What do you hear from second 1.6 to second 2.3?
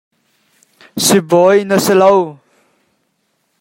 na si lo.